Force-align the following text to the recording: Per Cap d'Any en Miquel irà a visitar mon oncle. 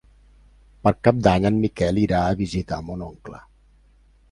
Per 0.87 0.93
Cap 1.07 1.19
d'Any 1.27 1.45
en 1.51 1.59
Miquel 1.67 2.01
irà 2.05 2.23
a 2.29 2.33
visitar 2.41 2.83
mon 2.89 3.07
oncle. 3.11 3.41